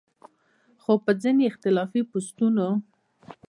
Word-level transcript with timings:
خو 0.81 0.91
پۀ 1.03 1.11
ځينې 1.21 1.43
اختلافي 1.47 2.01
پوسټونو 2.11 2.67